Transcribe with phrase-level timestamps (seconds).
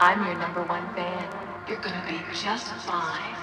[0.00, 1.28] I'm your number one fan.
[1.68, 3.36] You're gonna be just fine.